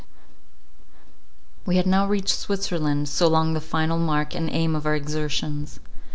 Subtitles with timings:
[1.67, 5.79] We had now reached Switzerland, so long the final mark and aim of our exertions.